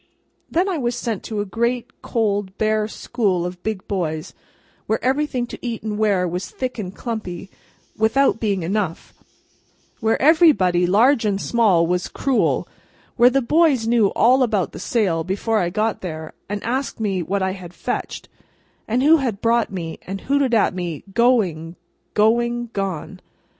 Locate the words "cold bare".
2.01-2.87